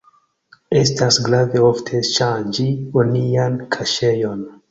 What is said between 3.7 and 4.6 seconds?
kaŝejon.